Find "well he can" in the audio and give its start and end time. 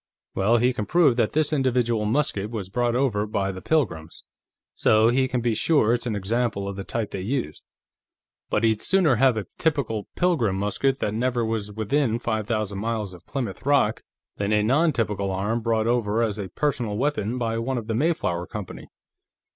0.33-0.87